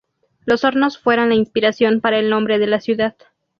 [0.45, 3.13] Los hornos fueran la inspiración para el nombre de la ciudad.